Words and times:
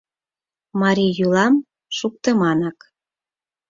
Марий 0.81 1.11
йӱлам 1.17 1.55
шуктыманак. 1.97 2.77